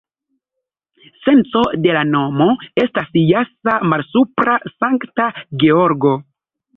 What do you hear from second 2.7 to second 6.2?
estas jasa-malsupra-Sankta-Georgo.